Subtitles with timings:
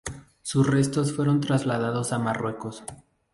[0.41, 2.83] Sus restos fueron trasladados a Marruecos.